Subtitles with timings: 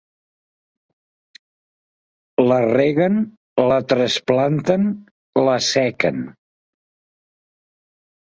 [2.51, 3.19] La reguen,
[3.71, 4.89] la trasplanten,
[5.49, 6.17] l'assequen.